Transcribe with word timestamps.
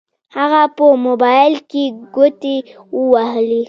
هغه 0.35 0.61
په 0.75 0.85
موبايل 1.05 1.55
کې 1.69 1.83
ګوتې 2.15 2.55
ووهلې. 2.97 3.59